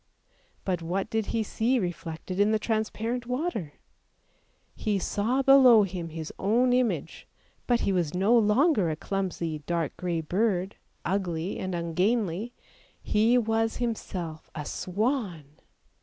But 0.65 0.81
what 0.81 1.11
did 1.11 1.27
he 1.27 1.43
see 1.43 1.77
reflected 1.77 2.39
in 2.39 2.49
the 2.51 2.57
transparent 2.57 3.27
water? 3.27 3.73
He 4.73 4.97
saw 4.97 5.43
below 5.43 5.83
him 5.83 6.09
his 6.09 6.33
own 6.39 6.73
image, 6.73 7.27
but 7.67 7.81
he 7.81 7.93
was 7.93 8.15
no 8.15 8.35
longer 8.35 8.89
a 8.89 8.95
clumsy 8.95 9.59
dark 9.67 9.95
grey 9.97 10.21
bird, 10.21 10.75
ugly 11.05 11.59
and 11.59 11.75
ungainly, 11.75 12.51
he 12.99 13.37
was 13.37 13.75
himself 13.77 14.49
a 14.55 14.65
swan! 14.65 15.43